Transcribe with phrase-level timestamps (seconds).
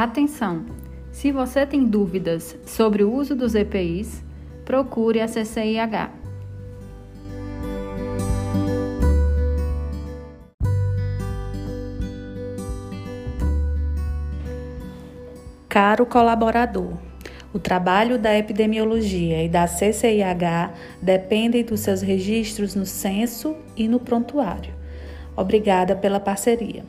[0.00, 0.64] Atenção!
[1.10, 4.22] Se você tem dúvidas sobre o uso dos EPIs,
[4.64, 6.12] procure a CCIH.
[15.68, 16.92] Caro colaborador,
[17.52, 23.98] o trabalho da epidemiologia e da CCIH dependem dos seus registros no censo e no
[23.98, 24.72] prontuário.
[25.36, 26.84] Obrigada pela parceria.